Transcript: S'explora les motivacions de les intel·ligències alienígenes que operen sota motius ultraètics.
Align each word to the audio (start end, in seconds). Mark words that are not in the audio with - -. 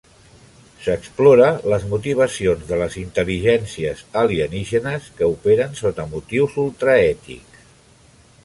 S'explora 0.85 1.49
les 1.73 1.83
motivacions 1.91 2.65
de 2.71 2.79
les 2.83 2.97
intel·ligències 3.03 4.03
alienígenes 4.23 5.11
que 5.21 5.31
operen 5.37 5.77
sota 5.85 6.11
motius 6.15 6.61
ultraètics. 6.69 7.63